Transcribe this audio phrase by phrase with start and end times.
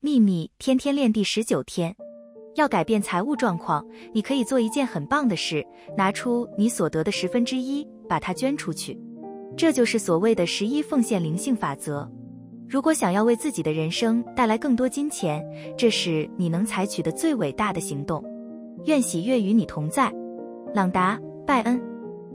[0.00, 1.92] 秘密天天练第十九天。
[2.54, 5.64] 要改变财务状况你可以做一件很棒的事
[5.96, 8.96] 拿出你所得的十分之一把它捐出去。
[9.56, 12.08] 这就是所谓的十一奉献灵性法则。
[12.68, 15.44] 如果想要为自己的人生带来更多金钱
[15.76, 18.24] 这是你能采取的最伟大的行动。
[18.84, 20.12] 愿喜悦与你同在。
[20.72, 21.87] 朗达拜恩。